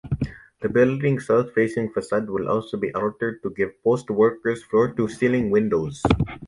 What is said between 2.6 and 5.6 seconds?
be altered to give "Post" workers floor-to-ceiling